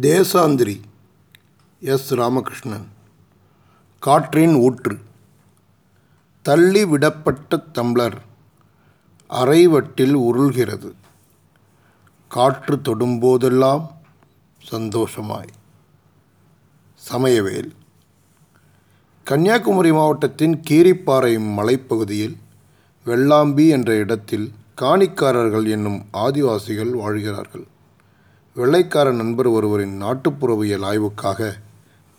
தேசாந்திரி 0.00 0.80
S. 1.80 2.14
Ramakrishnan. 2.14 2.86
காற்றின் 3.98 4.54
ஊற்று. 4.54 4.98
தள்ளி 6.42 6.84
விடப்பட்ட 6.84 7.64
அரைவட்டில் 9.30 10.14
உருள்கிறது. 10.14 10.92
காற்று 12.28 12.76
தொடும்போதெல்லாம் 12.76 13.90
சந்தோஷமாய். 14.70 15.48
சமயவேல். 17.12 17.70
கன்னியாகுமரி 19.24 19.92
மாவட்டத்தின் 19.92 20.62
கீரிப்பாறை 20.70 21.38
மலைப்பகுதியில் 21.38 22.36
வெள்ளாம்பி 23.06 23.68
என்ற 23.68 23.94
இடத்தில் 23.94 24.52
காணிக்காரர்கள் 24.78 25.70
என்னும் 25.70 26.04
ஆதிவாசிகள் 26.12 26.90
வாழ்கிறார்கள். 26.90 27.66
வெள்ளைக்கார 28.54 29.12
நண்பர் 29.12 29.46
ஒருவரின் 29.46 30.02
நாட்டுப்புறவியல் 30.02 30.82
ஆய்வுக்காக 30.88 31.52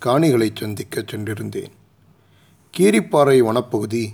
காணிகளை 0.06 0.50
சந்திக்க 0.54 1.02
சென்றிருந்தேன். 1.02 1.74
கீரிப்பாறை 2.78 3.36
வனப்பகுதி 3.40 4.14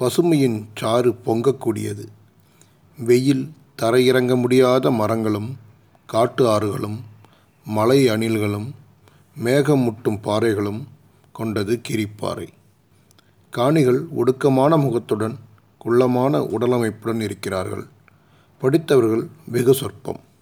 பசுமையின் 0.00 0.66
சாறு 0.74 1.14
பொங்கக்கூடியது. 1.24 2.04
வெயில் 2.96 3.52
தரையிறங்க 3.82 4.40
முடியாத 4.40 4.90
மரங்களும் 4.90 5.56
காட்டு 6.06 6.48
ஆறுகளும் 6.48 6.98
மலை 7.64 8.08
அணில்களும் 8.08 8.68
மேகம் 9.36 9.80
முட்டும் 9.80 10.20
பாறைகளும் 10.24 10.82
கொண்டது 11.32 11.80
கீரிப்பாறை. 11.88 12.48
காணிகள் 13.50 14.06
ஒடுக்கமான 14.16 14.76
முகத்துடன் 14.76 15.38
குள்ளமான 15.78 16.38
உடலமைப்புடன் 16.38 17.20
இருக்கிறார்கள். 17.20 17.86
படித்தவர்கள் 18.58 19.28
வெகு 19.46 19.74
சொற்பம். 19.74 20.32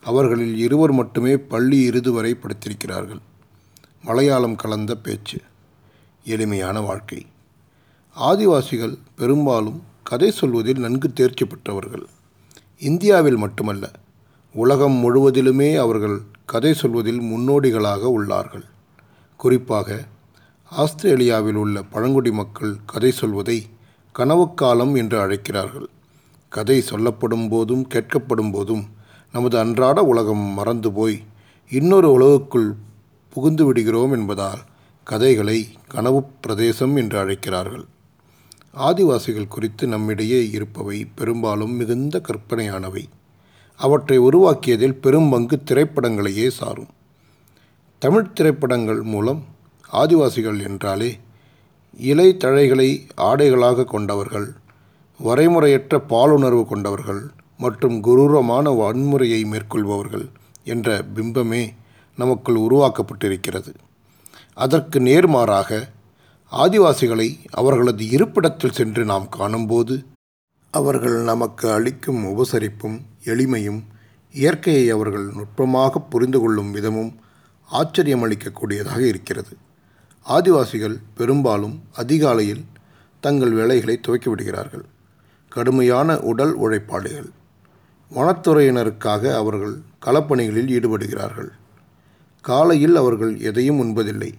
அவர்களில் 0.00 0.58
இருவர் 0.58 0.92
மட்டுமே 0.92 1.36
பள்ளி 1.36 1.82
இறுதி 1.82 2.10
வரை 2.10 2.36
படித்திருக்கிறார்கள். 2.36 3.20
மலையாளம் 4.02 4.56
கலந்த 4.56 4.96
பேச்சு. 4.96 5.38
எளிமையான 6.24 6.80
வாழ்க்கை. 6.80 7.26
ஆதிவாசிகள் 8.20 8.98
பெரும்பாலும் 9.16 9.82
கதை 10.02 10.30
சொல்வதில் 10.30 10.78
நன்கு 10.78 11.12
தேர்ச்சி 11.12 11.44
பெற்றவர்கள். 11.44 12.06
இந்தியாவில் 12.78 13.36
மட்டுமல்ல 13.36 13.90
உலகம் 14.52 14.92
முழுவதிலுமே 14.92 15.76
அவர்கள் 15.76 16.20
கதை 16.44 16.74
சொல்வதில் 16.74 17.20
முன்னோடிகளாக 17.20 18.12
உள்ளார்கள். 18.18 18.64
குறிப்பாக 19.36 20.06
ஆஸ்திரேலியாவில் 20.70 21.54
உள்ள 21.54 21.82
பழங்குடி 21.82 22.30
மக்கள் 22.30 22.76
கதை 22.86 23.10
சொல்வதை 23.10 23.66
கனவுக்காலம் 24.14 24.96
என்று 24.96 25.20
அழைக்கிறார்கள். 25.20 25.88
கதை 26.48 26.80
சொல்லப்படும் 26.80 27.48
போதும் 27.48 27.88
கேட்கப்படும் 27.94 28.52
போதும் 28.52 28.96
நமது 29.32 29.58
அன்றாட 29.58 30.02
உலகம் 30.02 30.38
மறந்து 30.38 30.92
போய் 30.92 31.22
இன்னொரு 31.70 32.12
உலகுக்குள் 32.12 32.74
புகுந்து 33.28 33.64
விடுகிறோம் 33.64 34.12
என்பதால் 34.12 34.58
கதைகளை 35.04 35.68
கனவு 35.88 36.22
பிரதேசம் 36.22 36.96
என்று 36.96 37.18
அழைக்கிறார்கள். 37.18 37.84
ஆதிவாசிகள் 38.76 39.48
குறித்து 39.48 39.86
நம்மிடையே 39.86 40.50
இருப்பவை 40.50 41.06
பெரும்பாலும் 41.14 41.72
மிகுந்த 41.72 42.20
கற்பனையானவை. 42.20 43.04
அவற்றை 43.76 44.18
உருவாக்கியதில் 44.18 44.94
பெரும் 44.94 45.30
பங்கு 45.30 45.62
திரைப்படங்களையே 45.64 46.48
சாரும். 46.48 46.92
தமிழ் 47.98 48.32
திரைப்படங்கள் 48.32 49.02
மூலம் 49.02 49.44
ஆதிவாசிகள் 49.92 50.62
என்றாலே 50.62 51.18
இலை 51.96 52.36
தழைகளை 52.38 52.90
ஆடைகளாக 53.16 53.84
கொண்டவர்கள் 53.84 54.48
வரைமுறையற்ற 55.24 55.98
பாலுணர்வு 56.08 56.64
கொண்டவர்கள் 56.64 57.22
மற்றும் 57.58 58.00
குரூரமான 58.00 58.70
வன்முறையை 58.70 59.42
மேற்கொள்பவர்கள் 59.44 60.26
என்ற 60.64 61.04
பிம்பமே 61.14 61.62
நமக்குள் 62.16 62.56
உருவாக்கப்பட்டிருக்கிறது. 62.56 63.72
அதற்கு 64.54 65.00
நேர்மாறாக 65.00 65.88
ஆதிவாசிகளை 66.52 67.28
அவர்களது 67.50 68.08
இருப்பிடத்தில் 68.08 68.76
சென்று 68.78 69.04
நாம் 69.04 69.28
காணும்போது 69.28 70.04
அவர்கள் 70.70 71.18
நமக்கு 71.22 71.70
அளிக்கும் 71.70 72.22
உபசரிப்பும் 72.24 72.98
எளிமையும் 73.24 73.80
இயற்கையை 74.32 74.90
அவர்கள் 74.90 75.26
நுட்பமாக 75.34 76.00
புரிந்து 76.00 76.40
கொள்ளும் 76.40 76.74
விதமும் 76.74 77.12
ஆச்சரியமளிக்கக்கூடியதாக 77.70 78.98
இருக்கிறது. 78.98 79.56
ஆதிவாசிகள் 80.26 80.96
பெரும்பாலும் 81.14 81.76
அதிகாலையில் 81.92 82.64
தங்கள் 83.20 83.52
வேலைகளை 83.52 84.00
துவக்கிவிடுகிறார்கள். 84.08 84.86
கடுமையான 85.48 86.18
உடல் 86.20 86.54
உழைப்பாளிகள். 86.54 87.30
வனத்துறையினருக்காக 88.14 89.34
அவர்கள் 89.34 89.74
களப்பணிகளில் 90.04 90.70
ஈடுபடுகிறார்கள். 90.76 91.50
காலையில் 92.40 92.96
அவர்கள் 92.96 93.40
எதையும் 93.40 93.80
உண்பதில்லை. 93.80 94.32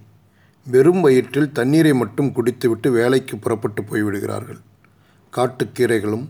வெறும் 0.66 1.00
வயிற்றில் 1.00 1.52
தண்ணீரை 1.52 1.92
மட்டும் 1.92 2.32
குடித்துவிட்டு 2.32 2.90
வேலைக்கு 2.90 3.38
புறப்பட்டு 3.38 3.82
போய்விடுகிறார்கள். 3.82 4.60
காட்டுக்கீரைகளும் 5.30 6.28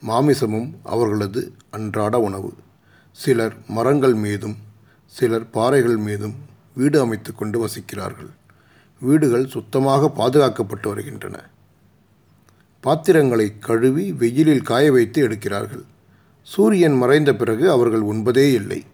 மாமிசமும் 0.00 0.70
அவர்களது 0.82 1.52
அன்றாட 1.70 2.18
உணவு. 2.18 2.52
சிலர் 3.12 3.56
மரங்கள் 3.68 4.14
மீதும் 4.14 4.56
சிலர் 5.06 5.50
பாறைகள் 5.50 5.96
மீதும் 5.96 6.34
வீடு 6.74 7.00
அமைத்து 7.00 7.34
கொண்டு 7.34 7.66
வசிக்கிறார்கள். 7.66 8.30
வீடுகள் 9.00 9.46
சுத்தமாக 9.46 10.12
பாதுகாக்கப்பட்டு 10.16 10.88
வருகின்றன. 10.88 11.48
பாத்திரங்களை 12.80 13.58
கழுவி 13.58 14.12
வெயிலில் 14.12 14.62
காய 14.62 14.92
வைத்து 14.92 15.28
எடுக்கிறார்கள். 15.28 15.84
சூரியன் 16.42 16.92
மறைந்த 16.92 17.34
பிறகு 17.34 17.70
அவர்கள் 17.70 18.00
உண்பதே 18.00 18.52
இல்லை. 18.52 18.84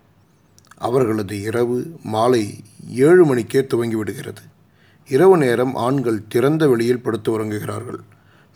அவர்களது 0.76 1.40
இரவு 1.40 1.98
மாலை 2.02 2.64
ஏழு 2.88 3.24
மணிக்கே 3.24 3.60
துவங்கிவிடுகிறது. 3.60 4.42
இரவு 5.08 5.36
நேரம் 5.36 5.74
ஆண்கள் 5.74 6.28
திறந்த 6.28 6.68
வெளியில் 6.68 7.00
படுத்து 7.00 7.40
உறங்குகிறார்கள். 7.40 7.98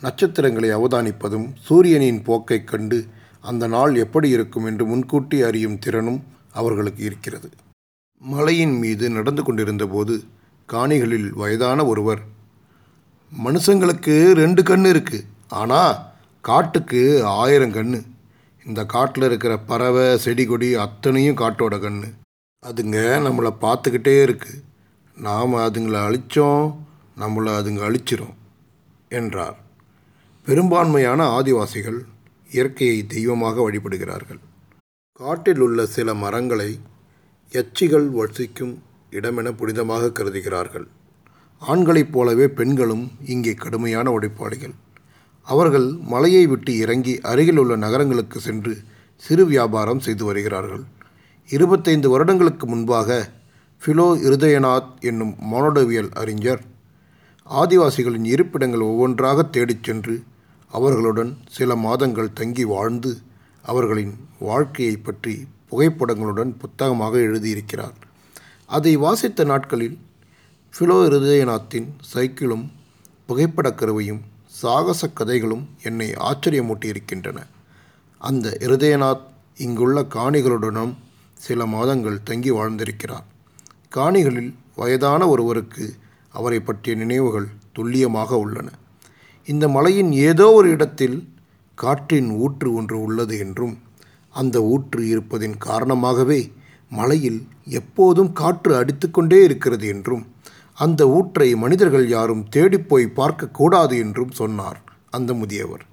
நட்சத்திரங்களை 0.01 0.75
அவதானிப்பதும் 0.75 1.53
சூரியனின் 1.61 2.23
போக்கைக் 2.23 2.67
கண்டு 2.67 3.07
அந்த 3.41 3.67
நாள் 3.67 3.95
எப்படி 3.95 4.29
இருக்கும் 4.29 4.65
என்று 4.65 4.87
முன்கூட்டி 4.87 5.43
அறியும் 5.43 5.79
திறனும் 5.79 6.23
அவர்களுக்கு 6.53 7.05
இருக்கிறது. 7.05 7.51
மலையின் 8.19 8.79
மீது 8.79 9.11
நடந்து 9.11 9.43
கொண்டிருந்தபோது 9.43 10.23
காணிகளில் 10.73 11.29
வயதான 11.29 11.87
ஒருவர் 11.87 12.21
மனுஷங்களுக்கு 13.45 14.33
ரெண்டு 14.33 14.63
கண் 14.63 14.85
இருக்குது 14.85 15.25
ஆனால் 15.49 15.97
காட்டுக்கு 16.41 17.25
ஆயிரம் 17.25 17.73
கண்ணு. 17.73 18.03
இந்த 18.67 18.81
காட்டில் 18.87 19.27
இருக்கிற 19.29 19.53
பறவை 19.59 20.07
செடி 20.25 20.45
கொடி 20.47 20.69
அத்தனையும் 20.75 21.39
காட்டோட 21.41 21.75
கண் 21.81 22.01
அதுங்க 22.63 22.99
நம்மளை 23.27 23.51
பார்த்துக்கிட்டே 23.65 24.15
இருக்குது 24.27 24.63
நாம் 25.17 25.55
அதுங்களை 25.55 26.01
அழித்தோம் 26.09 26.67
நம்மளை 27.17 27.53
அதுங்க 27.61 27.81
அழிச்சிரும் 27.89 28.37
என்றார். 29.19 29.57
பெரும்பான்மையான 30.47 31.21
ஆதிவாசிகள் 31.39 31.99
இயற்கையை 32.49 33.07
தெய்வமாக 33.07 33.71
வழிபடுகிறார்கள். 33.71 34.41
காட்டில் 35.21 35.61
உள்ள 35.61 35.87
சில 35.87 36.15
மரங்களை 36.15 36.71
எச்சிகள் 37.53 38.09
வசிக்கும் 38.11 38.75
இடமென 39.11 39.49
புனிதமாக 39.61 40.13
கருதுகிறார்கள். 40.13 40.87
ஆண்களைப் 41.63 42.13
போலவே 42.13 42.47
பெண்களும் 42.49 43.05
இங்கே 43.27 43.55
கடுமையான 43.55 44.11
உடைப்பாளிகள். 44.19 44.75
அவர்கள் 45.43 45.95
மலையை 46.01 46.47
விட்டு 46.47 46.77
இறங்கி 46.79 47.21
அருகில் 47.21 47.57
உள்ள 47.57 47.77
நகரங்களுக்கு 47.77 48.41
சென்று 48.41 48.79
சிறு 49.17 49.47
வியாபாரம் 49.47 50.01
செய்து 50.01 50.25
வருகிறார்கள். 50.25 50.83
இருபத்தைந்து 51.49 52.11
வருடங்களுக்கு 52.11 52.67
முன்பாக 52.67 53.31
ஃபிலோ 53.85 54.07
இருதயநாத் 54.29 55.01
என்னும் 55.01 55.35
மோனோடவியல் 55.53 56.11
அறிஞர் 56.11 56.63
ஆதிவாசிகளின் 57.51 58.25
இருப்பிடங்கள் 58.25 58.81
ஒவ்வொன்றாக 58.81 59.43
தேடிச் 59.43 59.85
சென்று 59.85 60.23
அவர்களுடன் 60.69 61.37
சில 61.51 61.77
மாதங்கள் 61.77 62.33
தங்கி 62.33 62.65
வாழ்ந்து 62.65 63.19
அவர்களின் 63.63 64.15
வாழ்க்கையை 64.39 64.97
பற்றி 64.97 65.47
புகைப்படங்களுடன் 65.71 66.59
புத்தகமாக 66.59 67.19
எழுதியிருக்கிறார். 67.19 67.95
அதை 68.67 68.97
வாசித்த 68.97 69.45
நாட்களில் 69.45 69.99
ஃபிலோ 70.79 70.97
இருதயநாத்தின் 71.09 71.87
சைக்கிளும் 72.15 72.69
புகைப்படக் 73.27 73.79
கருவையும் 73.79 74.21
சாகச 74.61 75.09
கதைகளும் 75.09 75.65
என்னை 75.83 76.09
ஆச்சரியமூட்டியிருக்கின்றன. 76.21 77.39
அந்த 78.21 78.57
இருதயநாத் 78.61 79.25
இங்குள்ள 79.57 80.01
காணிகளுடனும் 80.15 80.95
சில 81.39 81.67
மாதங்கள் 81.67 82.23
தங்கி 82.23 82.51
வாழ்ந்திருக்கிறார். 82.51 83.27
காணிகளில் 83.97 84.53
வயதான 84.77 85.29
ஒருவருக்கு 85.29 85.85
அவரை 86.35 86.61
பற்றிய 86.61 86.97
நினைவுகள் 86.97 87.49
துல்லியமாக 87.73 88.39
உள்ளன. 88.39 88.69
இந்த 89.49 89.69
மலையின் 89.69 90.13
ஏதோ 90.13 90.47
ஒரு 90.53 90.69
இடத்தில் 90.71 91.17
காற்றின் 91.79 92.31
ஊற்று 92.31 92.69
ஒன்று 92.75 92.97
உள்ளது 93.03 93.39
என்றும் 93.39 93.75
அந்த 94.35 94.57
ஊற்று 94.63 95.03
இருப்பதின் 95.05 95.57
காரணமாகவே 95.59 96.41
மலையில் 96.91 97.41
எப்போதும் 97.79 98.33
காற்று 98.33 98.73
அடித்துக்கொண்டே 98.77 99.39
இருக்கிறது 99.45 99.87
என்றும் 99.89 100.25
அந்த 100.81 101.03
ஊற்றை 101.09 101.49
மனிதர்கள் 101.55 102.07
யாரும் 102.09 102.45
தேடிப்போய் 102.57 103.07
பார்க்கக்கூடாது 103.17 103.95
என்றும் 104.05 104.31
சொன்னார் 104.31 104.79
அந்த 105.11 105.31
முதியவர். 105.35 105.85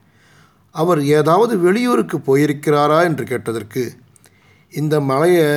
அவர் 0.76 1.02
ஏதாவது 1.18 1.54
வெளியூருக்கு 1.60 2.18
போயிருக்கிறாரா 2.28 3.00
என்று 3.04 3.24
கேட்டதற்கு 3.26 3.84
இந்த 4.74 4.96
மலையை 5.00 5.50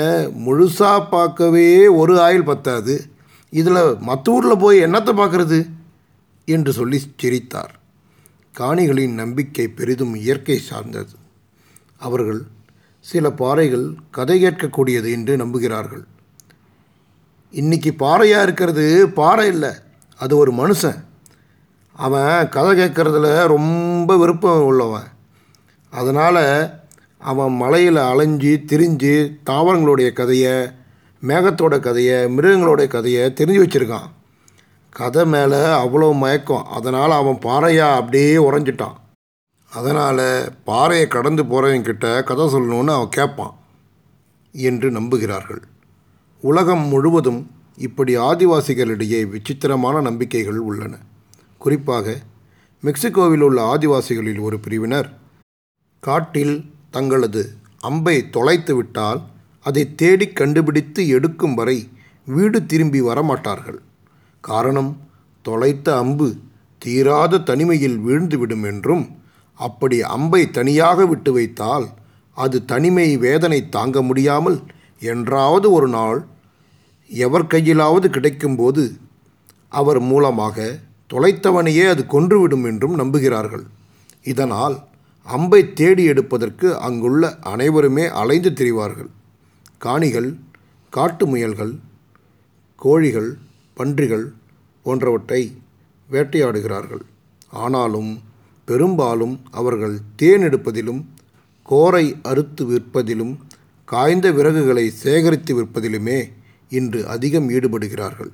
முழுசாக 0.46 0.98
பார்க்கவே 1.10 1.68
ஒரு 2.00 2.14
ஆயில் 2.26 2.44
பத்தாது 2.44 2.94
இதில் 3.52 3.82
மற்ற 4.00 4.32
ஊரில் 4.32 4.62
போய் 4.64 4.84
என்னத்தை 4.86 5.12
பார்க்குறது? 5.20 5.58
என்று 6.48 6.72
சொல்லி 6.72 6.98
சிரித்தார். 7.16 7.74
காணிகளின் 8.54 9.14
நம்பிக்கை 9.14 9.66
பெரிதும் 9.68 10.14
இயற்கை 10.14 10.58
சார்ந்தது. 10.58 11.14
அவர்கள் 11.98 12.40
சில 13.04 13.26
பாறைகள் 13.30 13.86
கதை 14.10 14.36
கேட்கக்கூடியது 14.44 15.08
என்று 15.10 15.34
நம்புகிறார்கள். 15.36 16.04
இன்றைக்கி 17.52 17.90
பாறையாக 17.90 18.42
இருக்கிறது 18.42 19.08
பாறை 19.08 19.46
இல்லை. 19.46 19.70
அது 20.18 20.36
ஒரு 20.36 20.52
மனுஷன். 20.52 21.04
அவன் 21.92 22.48
கதை 22.48 22.72
கேட்குறதுல 22.78 23.46
ரொம்ப 23.46 24.16
விருப்பம் 24.16 24.64
உள்ளவன். 24.64 25.08
அதனால் 25.90 26.70
அவன் 27.18 27.52
மலையில் 27.52 27.96
அலைஞ்சு 27.96 28.62
திரிஞ்சு 28.66 29.38
தாவரங்களுடைய 29.50 30.12
கதையை 30.12 30.70
மேகத்தோட 31.26 31.80
கதையை 31.80 32.36
மிருகங்களோட 32.36 32.86
கதையை 32.86 33.30
தெரிஞ்சு 33.30 33.62
வச்சுருக்கான். 33.62 34.10
கதை 34.90 35.26
மேலே 35.26 35.56
அவ்வளோ 35.56 36.14
மயக்கம். 36.14 36.64
அதனால் 36.64 37.10
அவன் 37.10 37.38
பாறையாக 37.38 37.96
அப்படியே 37.96 38.34
உறைஞ்சிட்டான். 38.36 38.96
அதனால் 39.70 40.52
பாறையை 40.64 41.08
கடந்து 41.08 41.44
போகிறவங்கிட்ட 41.44 42.22
கதை 42.22 42.44
சொல்லணும்னு 42.44 42.94
அவன் 42.94 43.08
கேட்பான். 43.08 43.58
என்று 44.52 44.90
நம்புகிறார்கள். 44.90 45.62
உலகம் 46.42 46.84
முழுவதும் 46.88 47.40
இப்படி 47.78 48.12
ஆதிவாசிகளிடையே 48.30 49.20
விசித்திரமான 49.32 49.96
நம்பிக்கைகள் 50.00 50.60
உள்ளன. 50.68 50.92
குறிப்பாக 51.60 52.06
மெக்சிகோவில் 52.82 53.44
உள்ள 53.46 53.58
ஆதிவாசிகளில் 53.72 54.40
ஒரு 54.40 54.56
பிரிவினர் 54.58 55.08
காட்டில் 56.02 56.54
தங்களது 56.90 57.42
அம்பை 57.80 58.16
தொலைத்து 58.30 58.72
விட்டால் 58.74 59.20
அதை 59.66 59.84
தேடி 59.94 60.26
கண்டுபிடித்து 60.32 61.02
எடுக்கும் 61.08 61.54
வரை 61.54 61.78
வீடு 62.26 62.58
திரும்பி 62.66 63.00
வரமாட்டார்கள். 63.02 63.80
காரணம் 64.44 64.92
தொலைத்த 65.44 65.88
அம்பு 65.98 66.28
தீராத 66.82 67.42
தனிமையில் 67.48 67.98
வீழ்ந்துவிடும் 67.98 68.64
என்றும் 68.70 69.04
அப்படி 69.60 69.96
அம்பை 70.16 70.42
தனியாக 70.50 71.04
விட்டு 71.06 71.30
வைத்தால் 71.32 71.86
அது 72.36 72.58
தனிமை 72.64 73.08
வேதனை 73.24 73.58
தாங்க 73.68 74.02
முடியாமல் 74.02 74.58
என்றாவது 75.00 75.66
ஒரு 75.72 75.88
நாள் 75.88 76.18
எவர் 77.10 77.46
கையிலாவது 77.46 78.06
கிடைக்கும்போது 78.16 78.84
அவர் 79.68 80.00
மூலமாக 80.00 80.78
தொலைத்தவனையே 81.12 81.84
அது 81.88 82.02
கொன்றுவிடும் 82.08 82.64
என்றும் 82.64 82.98
நம்புகிறார்கள். 82.98 83.64
இதனால் 84.22 84.76
அம்பை 85.26 85.60
தேடி 85.72 86.04
எடுப்பதற்கு 86.04 86.68
அங்குள்ள 86.78 87.38
அனைவருமே 87.52 88.04
அலைந்து 88.20 88.50
திரிவார்கள். 88.50 89.10
காணிகள் 89.78 90.30
காட்டு 90.92 91.26
முயல்கள் 91.26 91.72
கோழிகள் 92.78 93.30
பன்றிகள் 93.76 94.26
போன்றவற்றை 94.86 95.42
வேட்டையாடுகிறார்கள். 96.10 97.04
ஆனாலும் 97.64 98.10
பெரும்பாலும் 98.68 99.34
அவர்கள் 99.50 99.96
தேன் 100.16 100.42
எடுப்பதிலும் 100.42 101.00
கோரை 101.68 102.06
அறுத்து 102.22 102.62
விற்பதிலும் 102.64 103.34
காய்ந்த 103.90 104.32
விறகுகளை 104.32 104.88
சேகரித்து 104.88 105.62
விற்பதிலுமே 105.62 106.32
இன்று 106.68 107.08
அதிகம் 107.08 107.50
ஈடுபடுகிறார்கள். 107.50 108.30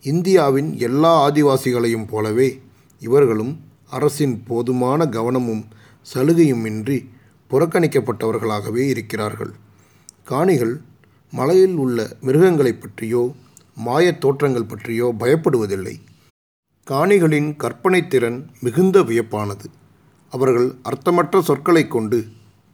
இந்தியாவின் 0.00 0.78
எல்லா 0.78 1.30
ஆதிவாசிகளையும் 1.30 2.08
போலவே 2.08 2.60
இவர்களும் 3.00 3.60
அரசின் 3.90 4.42
போதுமான 4.42 5.06
கவனமும் 5.06 5.66
சலுகையுமின்றி 6.14 7.08
புறக்கணிக்கப்பட்டவர்களாகவே 7.50 8.76
இருக்கிறார்கள். 8.76 9.50
காணிகள் 10.24 10.80
மலையில் 11.30 11.74
உள்ள 11.74 12.16
மிருகங்களைப் 12.20 12.80
பற்றியோ 12.80 13.34
மாயத் 13.86 14.20
தோற்றங்கள் 14.20 14.64
பற்றியோ 14.64 15.14
பயப்படுவதில்லை. 15.20 15.94
காணிகளின் 16.90 17.56
கற்பனை 17.56 18.06
திறன் 18.06 18.50
மிகுந்த 18.60 19.00
வியப்பானது. 19.00 19.64
அவர்கள் 20.30 20.74
அர்த்தமற்ற 20.82 21.42
சொற்களைக் 21.42 21.90
கொண்டு 21.90 22.24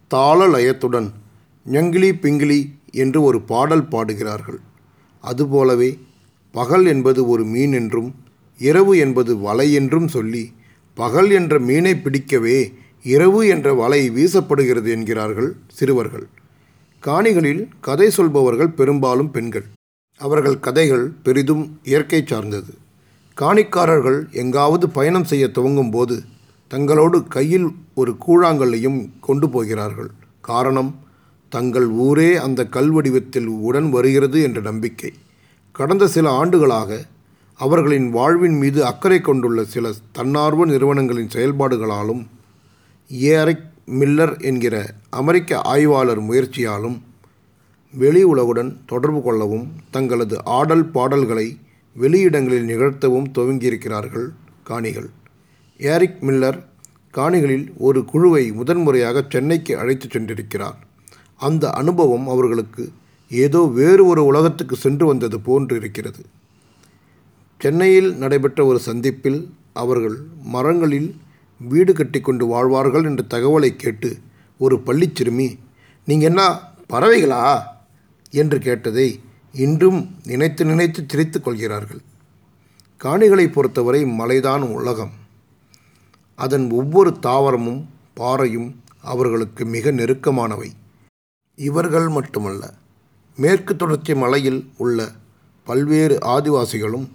தாள 0.08 0.46
லயத்துடன் 0.48 1.22
ஞங்கிலி 1.64 2.14
பிங்கிலி 2.14 2.72
என்று 2.90 3.22
ஒரு 3.22 3.40
பாடல் 3.40 3.88
பாடுகிறார்கள். 3.88 4.60
அதுபோலவே 5.20 5.98
பகல் 6.50 6.86
என்பது 6.86 7.28
ஒரு 7.28 7.44
மீன் 7.44 7.72
என்றும் 7.72 8.14
இரவு 8.58 8.98
என்பது 8.98 9.36
வலை 9.36 9.72
என்றும் 9.72 10.08
சொல்லி 10.08 10.52
பகல் 10.94 11.30
என்ற 11.30 11.58
மீனை 11.58 11.96
பிடிக்கவே 11.96 12.72
இரவு 13.02 13.48
என்ற 13.48 13.74
வலை 13.74 14.10
வீசப்படுகிறது 14.10 14.88
என்கிறார்கள் 14.88 15.56
சிறுவர்கள். 15.66 16.26
காணிகளில் 17.02 17.68
கதை 17.80 18.10
சொல்பவர்கள் 18.10 18.68
பெரும்பாலும் 18.68 19.30
பெண்கள். 19.30 19.64
அவர்கள் 20.16 20.60
கதைகள் 20.60 21.12
பெரிதும் 21.22 21.80
இயற்கை 21.82 22.24
சார்ந்தது. 22.26 22.72
காணிக்காரர்கள் 23.40 24.30
எங்காவது 24.32 24.88
பயணம் 24.88 25.24
செய்ய 25.24 25.48
துவங்கும் 25.48 25.90
போது 25.90 26.22
தங்களோடு 26.70 27.28
கையில் 27.28 27.68
ஒரு 27.94 28.16
கூழாங்கல்லையும் 28.26 29.08
கொண்டு 29.20 29.50
போகிறார்கள். 29.50 30.10
காரணம் 30.40 31.02
தங்கள் 31.54 31.88
ஊரே 32.04 32.30
அந்த 32.46 32.60
கல் 32.66 32.90
வடிவத்தில் 32.90 33.48
உடன் 33.66 33.88
வருகிறது 33.90 34.38
என்ற 34.42 34.60
நம்பிக்கை. 34.60 35.10
கடந்த 35.72 36.04
சில 36.14 36.26
ஆண்டுகளாக 36.30 36.90
அவர்களின் 37.58 38.08
வாழ்வின் 38.10 38.56
மீது 38.56 38.80
அக்கறை 38.84 39.20
கொண்டுள்ள 39.20 39.64
சில 39.64 39.92
தன்னார்வ 40.12 40.64
நிறுவனங்களின் 40.64 41.30
செயல்பாடுகளாலும் 41.34 42.22
ஏரிக் 43.08 43.66
மில்லர் 44.00 44.34
என்கிற 44.40 44.74
அமெரிக்க 45.10 45.60
ஆய்வாளர் 45.72 46.22
முயற்சியாலும் 46.22 46.98
வெளி 47.92 48.22
உலகுடன் 48.24 48.70
தொடர்பு 48.86 49.22
கொள்ளவும் 49.22 49.66
தங்களது 49.90 50.36
ஆடல் 50.44 50.86
பாடல்களை 50.96 51.46
வெளியிடங்களில் 52.00 52.68
நிகழ்த்தவும் 52.72 53.28
துவங்கியிருக்கிறார்கள் 53.34 54.26
காணிகள். 54.64 55.08
ஏரிக் 55.78 56.18
மில்லர் 56.22 56.58
காணிகளில் 57.14 57.66
ஒரு 57.78 58.04
குழுவை 58.04 58.44
முதன்முறையாக 58.52 59.24
சென்னைக்கு 59.28 59.78
அழைத்துச் 59.78 60.14
சென்றிருக்கிறார். 60.16 60.80
அந்த 61.36 61.70
அனுபவம் 61.70 62.28
அவர்களுக்கு 62.28 62.92
ஏதோ 63.30 63.70
வேறு 63.74 64.06
ஒரு 64.06 64.24
உலகத்துக்கு 64.24 64.76
சென்று 64.76 65.06
வந்தது 65.06 65.40
போன்று 65.40 65.76
இருக்கிறது. 65.76 66.24
சென்னையில் 67.58 68.14
நடைபெற்ற 68.14 68.64
ஒரு 68.64 68.78
சந்திப்பில் 68.78 69.54
அவர்கள் 69.72 70.16
மரங்களில் 70.42 71.16
வீடு 71.58 71.92
கட்டிக்கொண்டு 71.92 72.46
வாழ்வார்கள் 72.46 73.04
என்ற 73.04 73.24
தகவலை 73.30 73.76
கேட்டு 73.76 74.16
ஒரு 74.58 74.76
பள்ளிச்சிறுமி 74.76 75.58
நீங்கள் 76.06 76.28
என்ன 76.28 76.58
பறவைகளா? 76.92 77.62
என்று 78.30 78.58
கேட்டதை 78.58 79.20
இன்றும் 79.52 80.08
நினைத்து 80.24 80.64
நினைத்து 80.64 81.04
சிரித்து 81.08 81.40
கொள்கிறார்கள். 81.40 82.00
காணிகளை 83.04 83.52
பொறுத்தவரை 83.52 84.04
மலைதான் 84.04 84.62
உலகம். 84.62 85.10
அதன் 86.34 86.70
ஒவ்வொரு 86.70 87.16
தாவரமும் 87.22 87.84
பாறையும் 88.14 88.82
அவர்களுக்கு 89.00 89.64
மிக 89.64 89.90
நெருக்கமானவை. 89.90 90.70
இவர்கள் 91.56 92.08
மட்டுமல்ல 92.08 92.74
மேற்கு 93.36 93.76
தொடர்ச்சி 93.76 94.14
மலையில் 94.14 94.70
உள்ள 94.76 95.12
பல்வேறு 95.64 96.18
ஆதிவாசிகளும் 96.22 97.08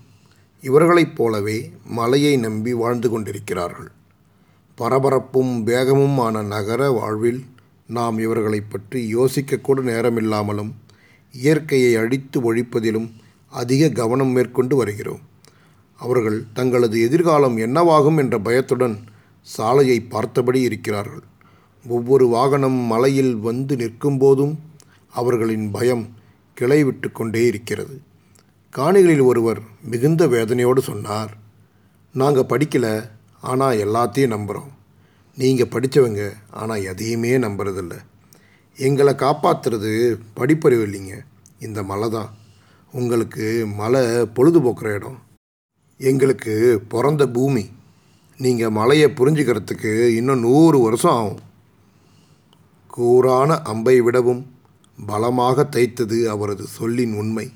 இவர்களைப் 0.61 1.15
போலவே 1.15 1.71
மலையை 1.85 2.37
நம்பி 2.37 2.73
வாழ்ந்து 2.73 3.09
கொண்டிருக்கிறார்கள். 3.09 3.91
பரபரப்பும் 4.77 5.67
வேகமுமான 5.67 6.43
நகர 6.43 6.89
வாழ்வில் 6.89 7.45
நாம் 7.87 8.19
இவர்களைப் 8.19 8.71
பற்றி 8.71 9.15
யோசிக்கக்கூட 9.15 9.81
நேரமில்லாமலும் 9.81 10.71
இயற்கையை 11.31 11.95
அழித்து 11.95 12.55
ஒழிப்பதிலும் 12.55 13.11
அதிக 13.49 13.89
கவனம் 13.89 14.27
மேற்கொண்டு 14.27 14.75
வருகிறோம். 14.75 15.19
அவர்கள் 15.97 16.43
தங்களது 16.53 17.01
எதிர்காலம் 17.01 17.57
என்னவாகும் 17.57 18.17
என்ற 18.17 18.39
பயத்துடன் 18.39 18.99
சாலையை 19.41 20.01
பார்த்தபடி 20.01 20.61
இருக்கிறார்கள். 20.61 21.21
ஒவ்வொரு 21.87 22.27
வாகனம் 22.27 22.79
மலையில் 22.91 23.35
வந்து 23.35 23.75
நிற்கும்போதும் 23.75 24.55
அவர்களின் 25.09 25.71
பயம் 25.71 26.07
கிளை 26.53 26.83
விட்டு 26.83 27.11
கொண்டே 27.11 27.45
இருக்கிறது. 27.45 28.01
காணிகளில் 28.75 29.23
ஒருவர் 29.23 29.59
மிகுந்த 29.83 30.27
வேதனையோடு 30.27 30.77
சொன்னார் 30.77 31.37
நாங்கள் 32.11 32.49
படிக்கலை 32.49 33.09
ஆனால் 33.41 33.77
எல்லாத்தையும் 33.77 34.33
நம்புகிறோம் 34.35 34.71
நீங்கள் 35.35 35.67
படித்தவங்க 35.67 36.33
ஆனால் 36.51 36.83
எதையுமே 36.83 37.37
நம்புறதில்ல. 37.37 37.91
எங்களை 38.75 39.13
காப்பாற்றுறது 39.13 40.19
படிப்பறிவு 40.35 40.83
இல்லைங்க. 40.87 41.17
இந்த 41.59 41.83
மலை 41.83 42.09
தான். 42.09 42.37
உங்களுக்கு 42.91 43.65
மலை 43.65 44.01
பொழுதுபோக்குற 44.35 44.93
இடம். 44.93 45.19
எங்களுக்கு 45.97 46.83
பிறந்த 46.87 47.27
பூமி. 47.27 47.69
நீங்கள் 48.37 48.69
மலையை 48.69 49.09
புரிஞ்சுக்கிறதுக்கு 49.09 50.07
இன்னும் 50.07 50.39
நூறு 50.39 50.79
வருஷம் 50.79 51.11
ஆகும். 51.11 51.39
கூரான 52.97 53.61
அம்பை 53.61 54.01
விடவும் 54.01 54.55
பலமாக 55.05 55.67
தைத்தது 55.71 56.25
அவரது 56.25 56.63
சொல்லின் 56.63 57.13
உண்மை. 57.13 57.51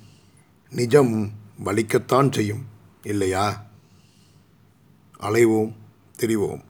நிஜம் 0.72 1.30
வலிக்கத்தான் 1.66 2.32
செய்யும் 2.32 2.66
இல்லையா? 3.04 3.64
அலைவோம் 5.20 5.74
திரிவோம். 6.20 6.64